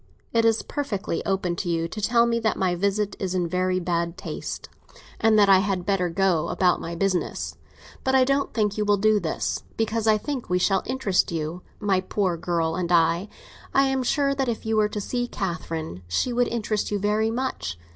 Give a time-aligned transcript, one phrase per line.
[0.33, 3.79] It is perfectly open to you to tell me that my visit is in very
[3.79, 4.67] bad taste
[5.19, 7.55] and that I had better go about my business.
[8.03, 11.61] But I don't think you will do this; because I think we shall interest you,
[11.79, 13.29] my poor girl and I.
[13.75, 17.29] I am sure that if you were to see Catherine, she would interest you very
[17.29, 17.77] much.